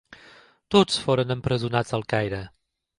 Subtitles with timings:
[0.75, 2.45] Tots foren empresonats al Caire.